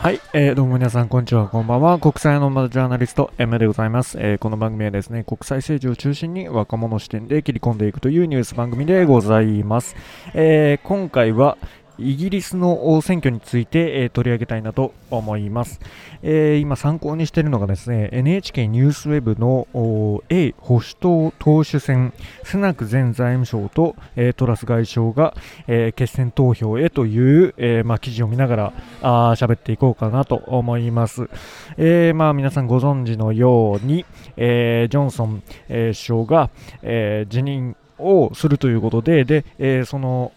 [0.00, 1.98] はい、えー、どうも皆さん、こんにちは、こんばんは。
[1.98, 9.94] 国際のマジャーナリスト、M でございます、えー、この番組はですね、国際政治を中心に若者視点で切り込んでいくというニュース番組でございます。
[10.32, 11.58] えー、今回は、
[12.00, 15.80] イギリスの選挙について、えー、取り上げたいなと思います、
[16.22, 19.68] えー、今参考にしているのがですね NHK ニュースウェブの
[20.28, 22.12] A 保守党党首選
[22.42, 25.34] スナク前財務省と、えー、トラス外相が、
[25.66, 28.72] え決選投票へという、えまあ、記事を見ながら
[29.02, 31.28] あ喋っていこうかなと思います、
[31.76, 34.04] えまあ、皆さんご存知のように、
[34.36, 36.50] えジョンソン、え首相が、
[36.82, 40.32] え辞任をするということでで、えその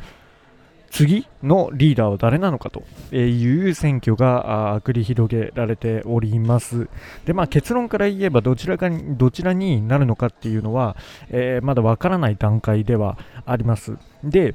[0.94, 2.84] 次のリーダーは誰なのかと
[3.16, 6.88] いう選挙が繰り広げられております。
[7.26, 10.96] で、まあ、結論から言えばどちらかにどちらになるのかっていうのは、
[11.30, 13.18] えー、まだわからない段階では
[13.48, 13.98] あります。
[14.24, 14.54] で、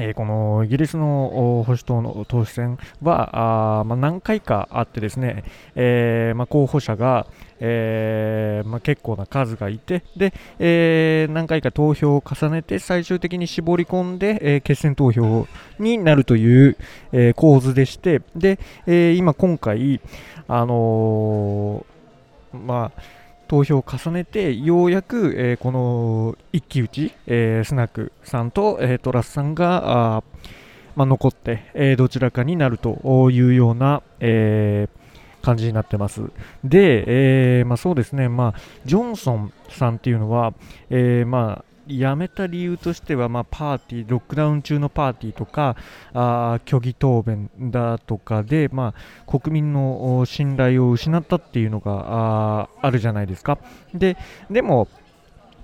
[0.00, 5.42] えー、このイギリスの保守党の党首選はあ、まあ、何回かあってですね、
[5.74, 7.26] えー、まあ、候補者が、
[7.58, 15.48] えー、まあ、結構な数がいてで、え何回か投票を重ねて最終的に絞り込んで、え決選投票
[15.80, 16.76] になるという、
[17.12, 20.00] え構図でしてで、え今今回、
[20.46, 21.84] あの
[22.52, 23.17] まあ
[23.48, 30.22] 投票を重ねて、ようやく、えー、この一騎打ち、えー、スナックさんと、えー、トラスさんが、あ
[30.94, 34.88] まあ、残って、えどちらかになるというような、え
[35.40, 36.22] 感じになってます。
[36.64, 40.52] で、えまあ、そうですね、まあ、ジョンソンさんっていうのは、
[40.90, 45.76] えまあ、辞めた理由としては、まあ、パーティー、ロックダウン中のパーティーとか、
[46.14, 48.94] あ虚偽答弁だとかで、ま
[49.26, 53.58] あ、国民の信頼を失ったっていうのがあるじゃないですか。
[53.94, 54.16] で
[54.50, 54.88] でも、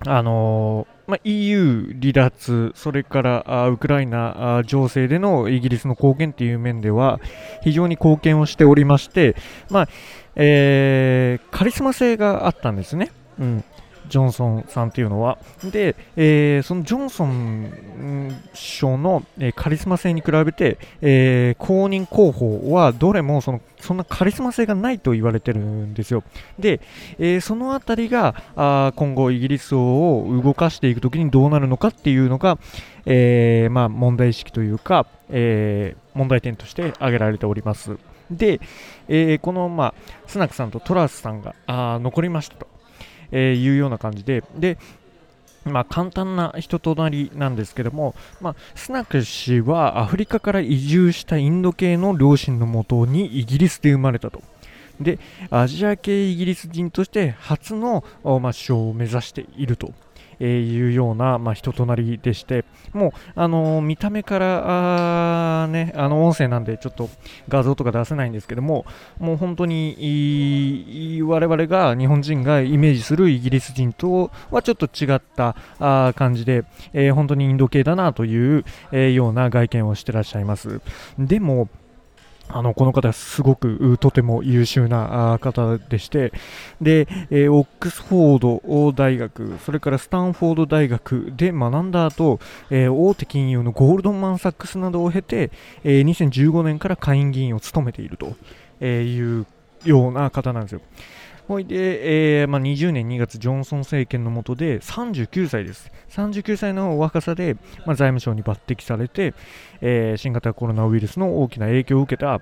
[0.07, 7.21] あのーまあ、EU 離脱、それからウクライナ情勢でのイギリスの貢献という面では
[7.63, 9.37] 非常に貢献をしておりまして、
[9.71, 9.89] まあ
[10.37, 13.11] えー、カリスマ性があったんですね。
[13.39, 13.65] うん、
[14.09, 15.39] ジョンソンさんというのは。
[15.63, 26.25] で、えー、そのジョンソン賞の、えー、カリスマ性に比べて、えー、公認候補はどれもそのそんなカリスマ性がないと言われてるんですよ。
[26.59, 26.81] で、
[27.19, 32.59] えー、そのあたりがあ今後イギリスを動かしていくときにどうなるのかっていうのが、
[33.07, 37.99] えー、まあ、問題意識というか、えー、問題点として挙げられております。
[38.31, 38.61] で、
[39.09, 39.95] えこの、まあ、
[40.27, 42.74] スナクさんとトラスさんがあ残りましたと。
[43.37, 44.79] えー、いうような感じで、で、
[45.65, 54.41] まあ、簡単な人となりなんですけども、まあ、スナク氏はアフリカから移住したインド系の両親のもとにイギリスで生まれたと。
[55.01, 55.19] で、
[55.51, 59.93] アジア系イギリス人として初の、まあ、首相を目指していると
[60.41, 67.09] えいうような、まあ、人となりでして、もう、あの、見た目からあ、ね、あの音声なんでちょっと
[67.49, 68.87] 画像とか出せないんですけども、
[69.19, 80.81] もう本当に我々が日本人がイメージするイギリス人とはちょっと違ったあ感じで、えー、本当にインド系だなという、え、ような外見をしてらっしゃいます。
[81.19, 81.69] でも、
[82.49, 86.33] あのこの方、すごくとても優秀な方でして、
[86.81, 92.39] で、えー、オックスフォード大学、それからスタンフォード大学で学んだ後、
[92.71, 95.51] えー、大手金融のゴールドマン・サックスなどを経て、
[95.83, 98.37] えー、2015年から下院議員を務めていると
[98.85, 99.47] いう
[99.85, 100.81] ような方なんですよ。
[101.47, 105.91] ほいで、えーまあ、20年2月、ジョンソン政権の下で39歳です。
[106.09, 109.35] 39歳の若さで、まあ、財務省に抜擢されて、
[109.83, 112.41] えー、新型コロナウイルスの大きな影響を受けた、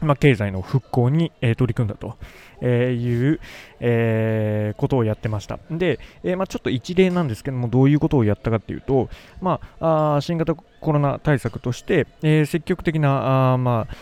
[0.00, 2.16] まあ、経済の復興に、えー、取り組んだと。
[2.60, 3.40] えー、いう、
[3.80, 5.58] えー、ことをやってました。
[5.70, 9.08] で、えーまあ、ちょっと一例なんですけども、どういうことをやったかというと、
[9.40, 13.94] まあ、あ新型コロナ対策として、えー、積極的なあ、まあ、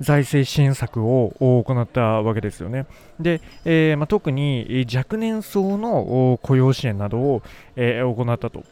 [0.00, 2.86] 財政支援策を行ったわけですよね。
[3.18, 7.42] で、えー、まあ、特に若年層の雇用支援などを、
[7.76, 8.64] えー、行ったと、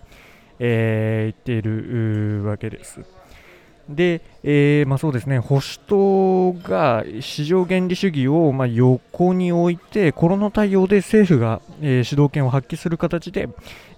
[0.59, 3.01] えー、言っているわけです。
[3.89, 13.49] で、えーまあ、そうですね保守党が市場原理主義をまあ横に置いてコロナ対応で政府が、えー、主導権を発揮する形で、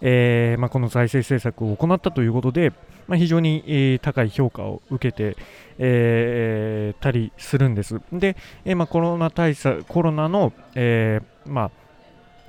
[0.01, 2.73] えーまあ、この財政政策を行ったということで、
[3.07, 5.37] まあ、非常に、えー、高い評価を受けて、
[5.79, 8.01] えー、たりするんです。
[8.13, 11.88] で、えーまあ、コロナ対策コロナの、えーまあ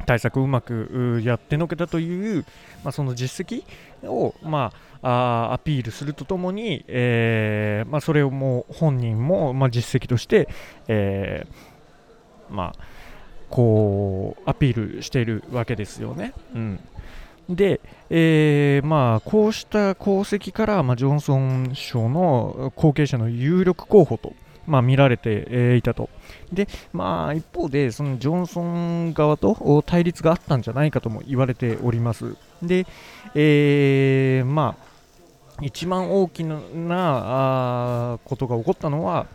[0.05, 2.45] 対策をうまくやってのけたという、
[2.83, 3.63] まあ、その実績
[4.03, 10.49] を、まあ、あアピールするとともに、えーまあ、それをもう本人も、まあ、実績として、
[10.87, 12.83] えーまあ、
[13.49, 16.33] こうアピールしているわけですよね。
[16.53, 16.79] うん
[17.49, 17.81] で、
[18.11, 24.33] えーまあ、こうした功績から、まあ、ジョンソン賞の後継者の有力候補と
[24.67, 26.09] まあ、見られて、えいたと。
[26.53, 32.35] で、まあ、一方で、そのジョンソン側と対立があったんじゃないかとも言われております。
[32.61, 32.85] で、
[33.35, 34.89] えー、まあ、
[35.61, 36.59] 一番大きな
[37.03, 39.27] あことが起こったのは、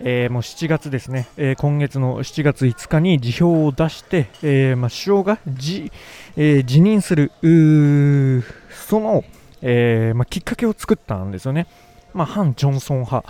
[0.00, 5.92] えー、もう7月ですね、えー、今月の7月5日に辞表を出して、えー、まあ、首相が辞,、
[6.36, 7.32] え辞任する、
[8.70, 9.24] その、
[9.62, 11.66] えまあ、きっかけを作ったんですよね。
[12.14, 13.24] まあ、反ジョンソン派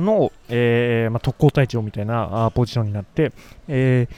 [0.00, 3.32] の、えまあ、特攻隊長みたいなポジションになって、
[3.68, 4.08] え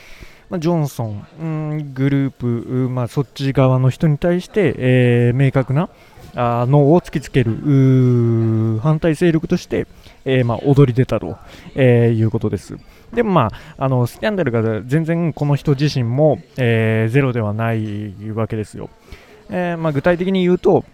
[0.48, 2.46] まあジョンソン、うん、グループ、
[2.90, 5.88] まあ、そっち側の人に対して、え明確な
[6.34, 9.86] あ脳を突きつける反対勢力として、
[10.24, 11.38] えー、まあ、踊り出たと、
[11.74, 12.76] えー、いうことです。
[13.12, 18.90] でも、まあ、あのスキャンダルが全然この人自身も、えー、ゼロではないわけですよ。
[19.50, 20.84] えまあ、具体的に言うと、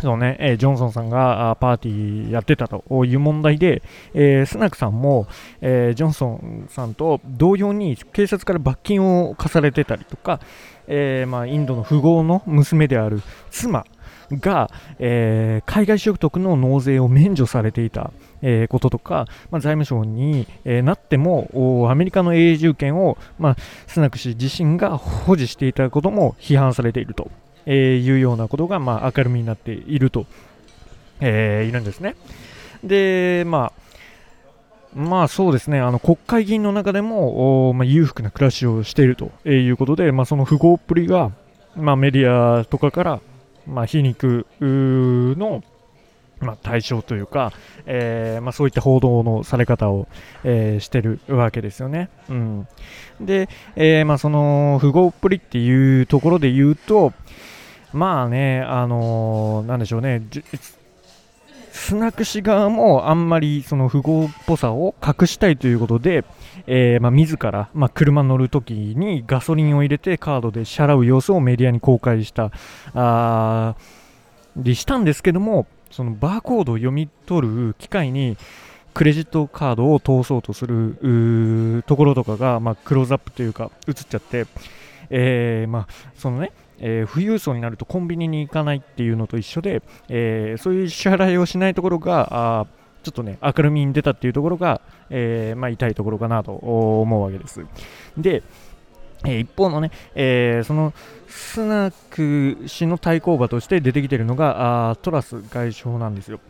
[0.00, 3.82] そうね、えジョンソンさんがパーティーやってたという問題で、
[4.14, 5.28] えー、スナクさんも、
[5.60, 10.40] えー、ジョンソンさんと同様に警察から罰金を課されてたりとか、
[10.88, 13.84] え、まあ、インドの富豪の娘である妻
[14.32, 23.56] が、え、海外所得の納税を免除されていた、え、こととか、まあ、財務省に、え、なってもアメリカの永住権を、まあ、
[23.86, 27.30] スナク氏自身が保持していたことも批判されていると、
[27.66, 30.26] えいうようなことが、まあ、明るみになっていると、
[31.20, 32.16] えいるんですね。
[32.82, 33.82] で、まあ
[34.94, 41.32] まあそうですね、あの国会議員の中でも、まあ、裕福な暮らしをしているということで、まあ、その富豪っぷりが、
[41.76, 43.20] まあ、メディアとかから、
[43.66, 45.64] まあ、皮肉の、
[46.40, 47.52] まあ、対象というか、
[47.86, 50.08] えーまあ、そういった報道のされ方を、
[50.44, 52.10] えー、しているわけですよね。
[52.28, 52.68] うん、
[53.20, 57.14] で、えーまあ、その富豪っぷりっていうところで言うと、
[57.92, 60.22] まあね、あのー、なんでしょうね、
[61.72, 66.24] スナク氏側もあんまりその富豪っぽさを隠したいということで、
[66.66, 72.50] えー、まあ、自ら、まあ、車乗るときにガソリンを入れてカードで支払う様子をメディアに公開した
[72.94, 73.74] あ
[74.56, 78.36] りしたんですけどもそのバーコードを読み取る機械に
[78.94, 84.46] クレジットカードを通そうとするところとかが、まあ、クローズアップというか映っちゃって、
[85.08, 92.28] えー、まあ、そのねえー、富裕層になるとコンビニに行かないっていうのと一緒で、えー、そういう支払いをしないところが
[92.60, 92.66] あ
[93.02, 97.64] ちょっとね明るみに出たっていうところが、えー、まあ、痛いところかなと思うわけです。
[98.16, 98.42] で、
[99.24, 100.92] え一方のね、えその
[101.28, 106.40] スナック氏の対抗馬として出てきているのがあトラス外相なんですよ。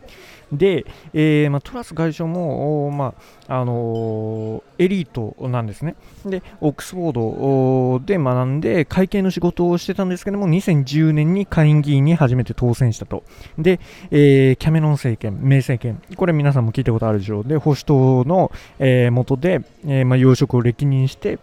[0.57, 3.13] で、えー、まあ、トラス外相も、ま
[3.47, 5.95] ああのー、エリートなんですね。
[6.25, 13.23] で、オックスフォードで学んで会計の仕事をしてたんですけども、2010年に下院議員に初めて当選したと。
[13.57, 13.79] で、
[14.11, 17.43] えー、キャメロン政権、メイ政権、これ皆さんも聞いたことあるでしょう。
[17.43, 21.39] で、保守党の、えー、元で、えまあ、要職を歴任して、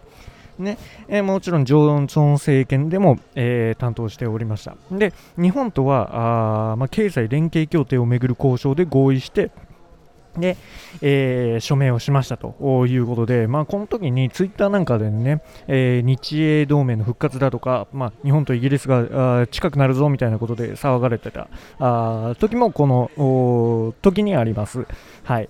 [0.61, 0.77] ね。
[1.07, 4.75] えー、もちろんジョンソン政権でも、えー、担当しておりました。
[4.91, 9.51] で日本とはあ、まあ、経済連携協定をめぐる交渉で合意して
[10.37, 10.55] で、
[11.01, 21.49] えー、署名をしましたということで、まあ、この時にツイッターなんかでね、えー、日英同盟の復活だとか、まあ、日本とイギリスが近くなるぞみたいなことで騒がれてた
[21.79, 24.85] あ時もこの時にあります。
[25.23, 25.49] はい。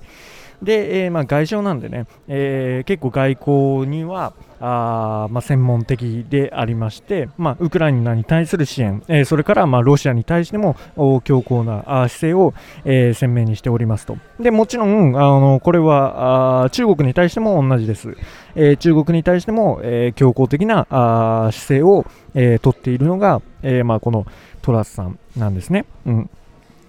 [0.63, 10.75] で、えー、まあ、外相なんでね、え、結構外交にはあ、まあ、専門的でありまして、まあ、ウクライナに対する支援、えー、それからまあロシアに対しても
[11.23, 12.53] 強硬な姿勢を、
[12.85, 14.17] えー、鮮明にしておりますと。
[14.39, 18.15] でもちろんあのこれはあ中国に対しても同じです。
[18.55, 24.25] えー、中国に対しても、えー、強硬的なあ姿勢を、えー、取っているのが、えーまあ、この
[24.61, 25.85] トラスさんなんですね。
[26.05, 26.29] うん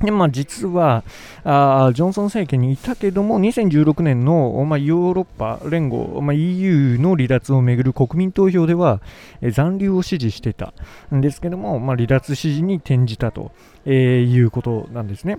[0.03, 1.05] でまあ、実は
[1.45, 9.01] あジョンソン政権にいたけども2016年の、まあ、ヨーロッパ連合、まあ、EU の離脱をめぐる国民投票では、
[9.41, 10.75] え残留を支持していた
[11.15, 13.53] んですけども、まあ、離脱支持に転じたと、
[13.85, 15.39] えー、いうことなんですね。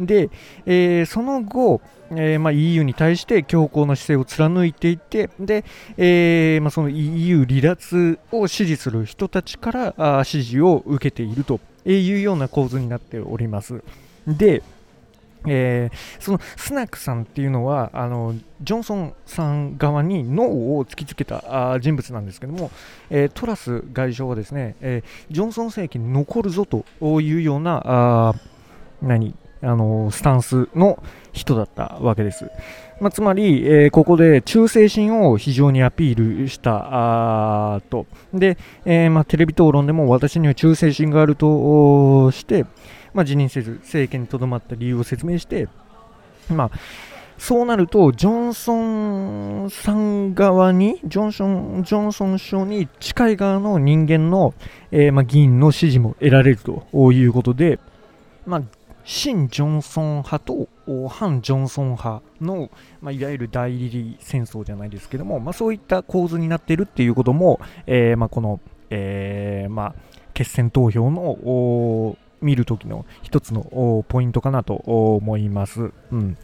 [0.00, 0.28] で、
[0.66, 1.80] えー、その後、
[2.10, 5.64] えーまあ、EU に対して強硬な姿勢を貫いていてで、
[5.96, 11.60] えーまあ、その EU 離脱を支持する人たちからあ支持を受けていると
[11.92, 13.82] いうような構図になっております。
[14.26, 14.62] で、
[15.46, 22.70] えー、そのスナックさんっていうのはあのジョンソンさん側に脳を突きつけたあ人物なんですけども、
[23.10, 26.84] えー、トラス外相はですね、えー、ジョンソン政権に残るぞと
[27.20, 28.34] いうようなあ
[29.02, 31.02] 何あのスタンスの
[31.32, 32.50] 人だったわけです。
[33.00, 38.06] まあ、つまり、えー、ここで忠誠心を非常にアピールしたと。
[38.32, 42.66] で、えー、まあ、テレビ討論でも私には忠誠心があるとして、
[43.12, 45.68] まあ、辞任せず政権にとどまった理由を説明して、
[46.48, 46.70] まあ、
[47.38, 48.76] そうなると、ジョンソ
[49.66, 54.54] ンさん側に、ジョンソン、ジョンソン首相に近い側の人間の、
[54.92, 57.80] えー、まあ、議員の支持も得られるということで、
[58.46, 58.62] まあ、
[59.04, 60.68] 新ジョンソン派と
[61.08, 62.70] 反ジョンソン派の、
[63.00, 69.94] まあ、いわゆる代理戦争じゃないですけども、まあ、そういった構図になっているっていうことも、えー、まあ、この、えー、ま、
[70.32, 75.92] 決選投票の見るときの一つのポイントかなと思います。
[76.10, 76.36] うん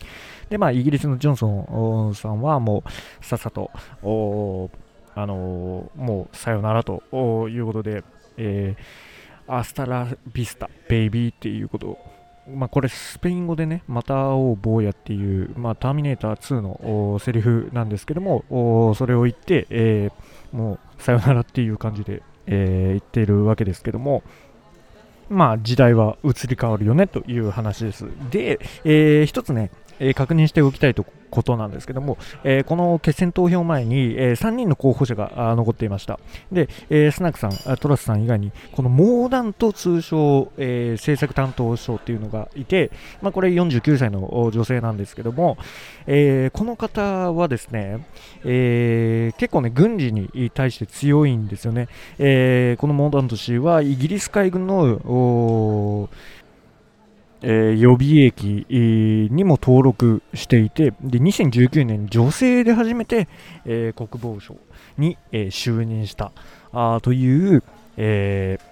[0.51, 3.71] で、まあ、イギリスのジョンソンさんはもうさっさと、
[5.15, 7.03] あのー、もうさよならと
[7.49, 8.03] いうことで、
[8.37, 11.99] えー、アスタラビスタ、ベイビーっていうことを
[12.55, 24.23] まあ、これスペイン語でね、また会おう坊やっていう、まあ、ターミネーター2のセリフなんですけども、それを言って、えー、もうさよならっていう感じで、えー、言っているわけですけども、
[25.29, 28.07] まあ時代は移り変わるよねという話です。
[28.31, 36.19] で、えー、一つね、え、確認しておきたいとことなんですけども、え、この決選投票前に、え、3人の候補者が残っていました。
[36.51, 42.91] で、え、スナクさん、トラスさん以外に、このモーダント通称、え、政策担当省っていうのがいて、
[43.23, 45.57] まあ、これ49歳の女性なんですけども、
[46.07, 48.05] え、この方はですね、
[48.45, 51.89] え、結構ね、軍事に対して強いんですよね。
[52.19, 56.09] え、このモーダント氏はイギリス海軍の
[57.43, 58.67] えー、予備役
[59.33, 63.29] にも登録していて、で2019年、女性で初めて、
[63.65, 64.57] えー、国防省
[64.99, 66.33] に、えー、就任した。
[66.73, 67.63] あという、
[67.97, 68.70] えー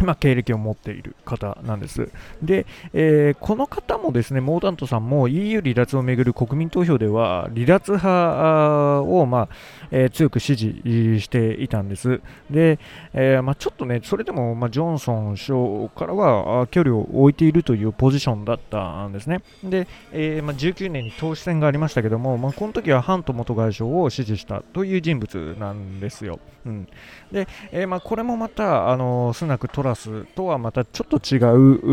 [0.00, 2.10] まあ、経歴を持っている方なんです。
[2.42, 9.48] で、えー、この方もですね、モーダントさんも EU 離脱をめぐる国民投票では、離脱派を、まあ
[9.90, 12.20] えー、強く支持していたんです。
[12.50, 12.78] で、
[13.12, 19.42] えー、まあ、ちょっとね、それでも、ま、ジョンソン首相からは距離を置いているというポジションだったんですね。
[19.64, 26.38] で、えま、19年に党首選がありましたけども、まあ、この時はハント元外相を支持したという人物なんですよ。
[26.66, 26.88] うん、
[27.32, 31.38] で、えま、これもまた、あのスナク・トララスとはまたちょっと違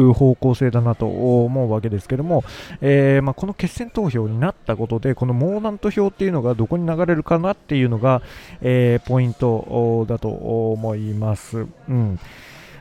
[0.08, 2.44] う方向性だなと思うわけですけども、
[2.82, 8.22] えまあ、この決選投票になったことで、このモーダント票っていうのがどこに流れるかなっていうのが、
[8.62, 11.66] えー、ポイントだと思います。
[11.90, 12.20] うん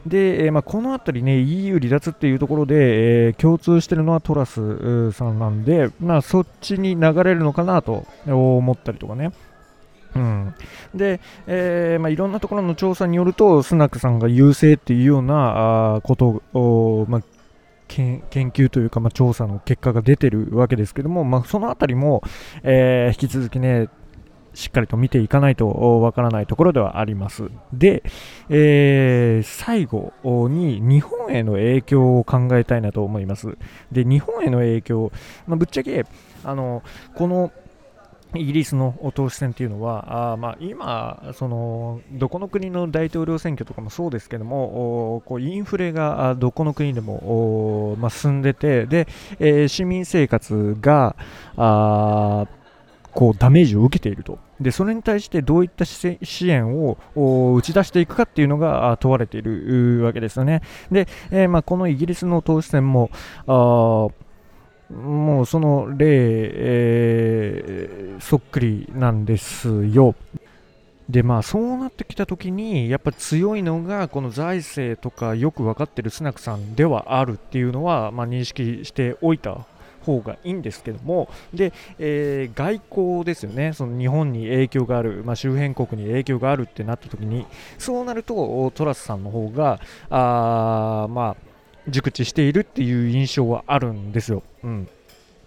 [0.06, 9.33] で、えー、まあ、この辺りね、EU 離脱っていうところで、えー、共通してるのはトラスさんなんで、まあ、そっちに流れるのかなと思ったりとかね。
[10.14, 10.54] うん、
[10.94, 17.23] で、えーまあ、いろんなところの調査によると、スナックさんが優勢っていうようなあことを、まあ、
[17.88, 22.23] 研究というか、まあ、調査の結果が出てるわけですけども、まあ、そのあたりも、
[22.62, 23.88] えー、引き続きね、
[24.54, 27.50] しっかりと見ていかないとわからないところではあります。
[27.73, 28.04] で、
[28.49, 30.12] えー、最後
[30.49, 33.56] に日本への影響を考えたいなと思います。
[33.90, 35.12] で、日本への影響、
[35.47, 36.06] まあ、ぶっちゃけ、
[36.44, 36.83] あの、
[37.16, 37.52] この
[38.34, 49.06] イギリスの党首選っていうのは、あまあ、今その、どこの国の大統領選挙とかもそうですけども、こうインフレがどこの国でも、まあ、進んでて、で
[49.38, 51.16] えー、市民生活が
[51.56, 52.46] あ
[53.14, 54.38] こうダメージを受けていると。
[54.60, 56.96] で、それに対してどういった支援を
[57.56, 60.62] 打ち出していくかっていうのが問われているわけですよね。
[60.90, 63.10] で、えー、まあ、このイギリスの党首選も、
[63.46, 64.08] あ
[64.94, 66.06] もうその例、
[66.54, 70.14] えー、そっくりなんですよ。
[71.08, 79.66] でまあそうなってきたときにやっぱ強いのがこの財政とかよく分かってるスナクさんではあるっていうのは、まあ、認識しておいた
[80.04, 87.46] 方がいいんですけどもで、えー、外交ですよねその日本に影響がある、まあ、周辺国に影響があるってなった時に
[87.78, 91.53] そうなるとトラスさんの方があまあ
[91.88, 94.42] 熟知しているっていう印象はあるんですよ。
[94.62, 94.88] うん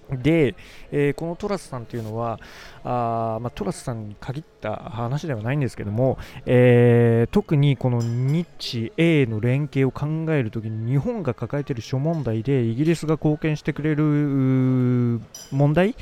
[0.09, 0.55] で、
[0.91, 2.39] えー、このトラスさんというのは
[2.83, 15.19] あ、まあ、トラスさんに限った話ではないんですけども、えー、特にこの日英の連携を考えるときに日本が抱えている諸問題でイギリスが貢献してくれる
[15.51, 15.95] 問題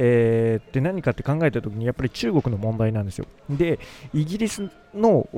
[0.00, 3.26] えー、って何かって考えたときにやっぱり中国の問題なんですよ。
[3.50, 3.80] で、
[4.14, 5.28] イギリスの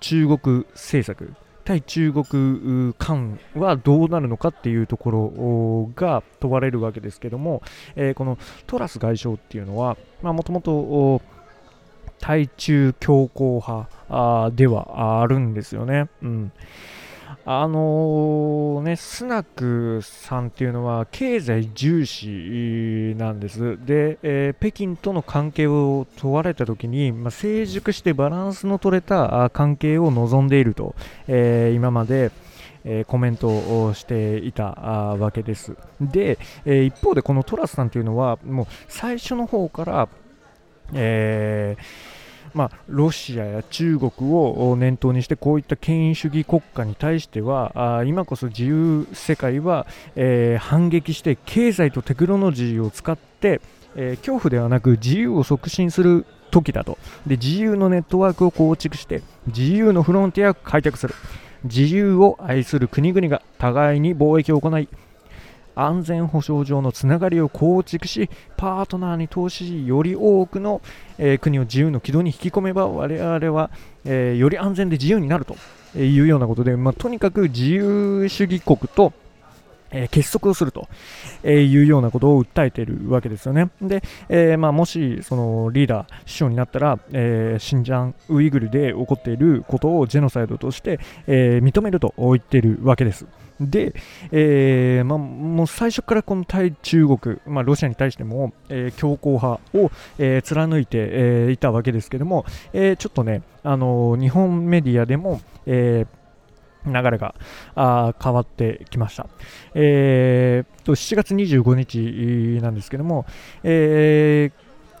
[0.00, 1.32] 中国政策
[1.68, 7.60] 対中国間はどうなるのかっていうところが問われるわけですけども、
[7.94, 11.20] えー、このトラス外相っていうのはもともと
[12.20, 16.08] 対中強硬派ではあるんですよね。
[16.22, 16.52] うん
[17.44, 23.78] あのー、ね、スナクさんっていうのは経済重視なんです。
[23.84, 30.94] で、えー、北京との関係を問われたときに、まあ、成熟してバランスの取れた関係を望んでいると、
[31.26, 32.30] えー、今まで、
[32.84, 35.76] えー、コメントをしていたわけです。
[36.00, 40.08] で、えー、一方でこのトラスさんというのはもう最初の方から、
[40.94, 42.18] えー
[42.54, 49.86] まあ、ロシアや中国を念頭にしてこういった権威主義国家に対してはあ今こそ自由世界は、
[50.16, 53.60] えー、反撃して経済とテクノロジーを使って、
[53.96, 56.98] えー、恐怖ではなく自由を促進する時だと。
[57.26, 61.14] で自由のネットワークを構築して自由のフロンティアを開拓する。
[61.64, 64.88] 自由を愛する国々が互いに貿易を行い
[65.80, 70.80] 安全保障上のつながりを構築しパートナーに投資しより多くの、
[71.18, 73.70] えー、国を自由の軌道に引き込めば我々は、
[74.04, 75.56] えー、より安全で自由になると
[75.96, 79.12] いうようなことで、まあ、とにかく自由主義国と
[79.90, 80.88] えー、結束をすると、
[81.42, 83.70] えいうようなことを訴えているわけですよね。
[83.80, 93.26] で、えー、まあ、もしそのリーダー、首相になったら、えー、新疆ウイグルで起こっていることをジェノサイドとして、え認めると言っているわけです。
[93.60, 93.94] で、
[94.30, 106.17] えまあ、もう最初からこの対中国、まあ、ロシアに対しても、え、強硬派を、え、貫いて、え、いたわけですけども、え、ちょっとね、あの、日本メディアでも、えー
[106.86, 107.34] 流れが
[107.74, 109.26] あ変わってきました。
[109.74, 113.26] えー、と7月25日なんですけども、
[113.62, 114.52] え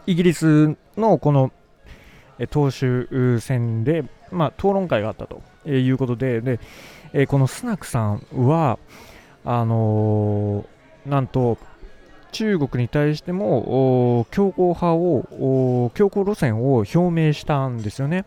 [0.06, 1.52] ー、イギリスのこの
[2.50, 6.60] 党首選で、まあ、討論会があったということで、で
[7.12, 8.78] えー、このスナクさんは、
[9.44, 11.58] あのー、なんと、
[12.30, 18.26] 中国に対しても強硬派を強硬路線を表明したんですよね。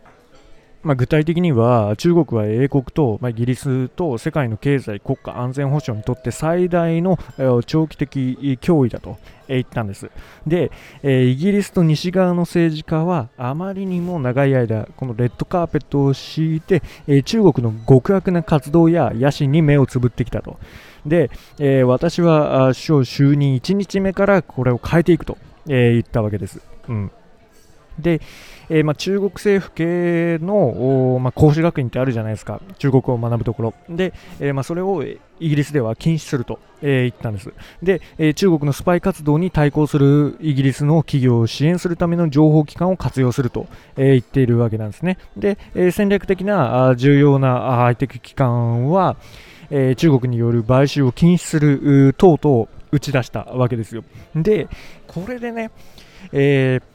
[0.83, 7.19] まあ、具体的には中国は英国と、まあ、イギリスと世界の経済、国家安全保障にとって最大の
[7.65, 10.09] 長期的脅威だと言ったんです。
[10.47, 10.71] で
[11.03, 20.57] え、イギリスと西側の政治家はあまりにも長い間このレッドカーペットを敷いてえ中国の極悪な活動や野心に目をつぶってきたと。
[21.05, 26.61] で、えー、私は首相就任1日目からこれを変えていくと、えー、言ったわけです。
[26.87, 27.11] うん
[27.99, 28.21] で、
[28.69, 33.73] えー、まあ、中国政府系の、まあ、孔子学院ってあるじゃないですか、中国を学ぶところ。
[33.89, 37.53] で、えー、まあ、それをイギリスでは禁止すると、えー、言ったんです。
[37.83, 45.17] で、え中国のスパイ活動に対抗するイギリスの企業を支援するための情報機関を活用すると、え言っているわけなんですね。
[45.35, 49.17] で、え戦略的なあ重要なハイテク機関は、
[49.69, 54.03] え中国による買収を禁止する等々打ち出したわけですよ。
[54.35, 54.67] で、
[55.07, 55.71] これでね、
[56.31, 56.90] えー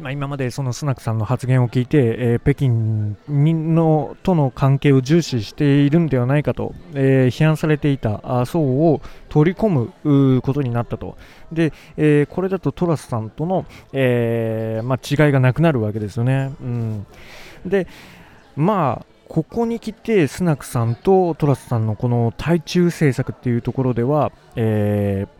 [0.00, 9.68] まあ、今までそのスナクさんの発言を聞いて、えー、北京のとの関係を重視しているんではないかと、えー、批判されていた層を取り込
[10.02, 11.16] むことになったと、
[11.52, 16.52] でえー、これだとトラスさんとの、えまあ、違いがなくなるわけですよね。
[16.60, 17.06] うん、
[17.66, 17.86] で
[18.56, 25.39] まあここに来てスナクさんとトラスさんのこの対中政策っていうところでは、えー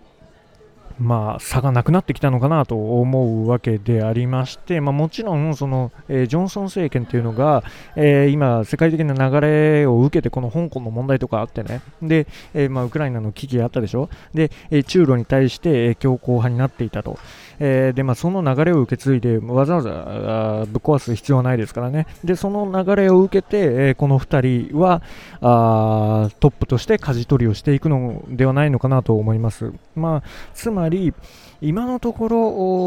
[1.01, 7.65] まあ、差がなくなってきたのかなと思うわけでありまして、まあ、もちろんその、えー、ジョンソン政権というのが、
[7.97, 11.81] えー、今、世界的な流れを受けてこの香港の問題とかあってね。
[12.03, 14.11] で、えー、まあ、ウクライナの危機があったでしょ。
[14.35, 17.19] で、え中ロに対して、え強硬派になっていたと、
[17.61, 25.03] えでまあ、その流れを受け継いでわざわざぶっ壊す必要はないですからねでその流れを受けて、えこの2人は
[25.40, 29.73] あトップとして舵取りをしていくのではないのかなと思います。
[29.94, 30.23] まあ、
[30.55, 31.12] つまり
[31.61, 32.29] 今のとこ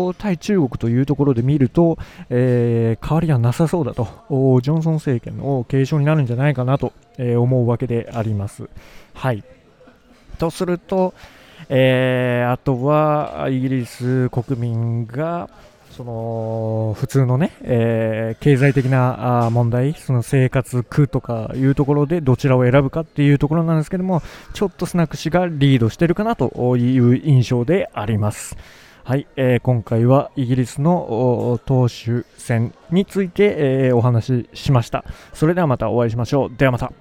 [0.09, 4.05] ろ対中国というところで見ると、えー、変わりはなさそうだと
[4.61, 8.67] ジョンソン政権の継承になるんじゃないかなと、えー、思うわけであります。
[9.13, 9.43] はい
[10.37, 11.13] とすると、
[11.69, 15.49] えー、あとはイギリス国民が、
[15.91, 24.23] その普通のね、えー、経済的な問題、その生活苦とかいうところでどちらを選ぶかっていうところなんですけども、
[24.53, 28.57] ちょっとスナック氏がリードしてるかなという印象であります。
[29.03, 35.03] はい、えー、今回はイギリスの党首選について、えー、お話ししました。
[35.33, 36.51] それではまたお会いしましょう。
[36.57, 36.91] ではまた。